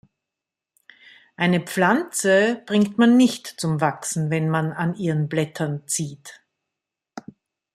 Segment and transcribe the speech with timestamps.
[1.35, 6.41] Eine Pflanze bringt man nicht zum Wachsen, wenn man an ihren Blättern zieht!